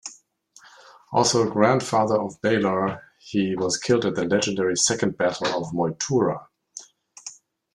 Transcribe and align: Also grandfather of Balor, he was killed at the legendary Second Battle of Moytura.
Also 1.11 1.47
grandfather 1.47 2.19
of 2.19 2.41
Balor, 2.41 3.03
he 3.19 3.55
was 3.55 3.77
killed 3.77 4.03
at 4.03 4.15
the 4.15 4.25
legendary 4.25 4.75
Second 4.75 5.15
Battle 5.15 5.63
of 5.63 5.73
Moytura. 5.73 6.47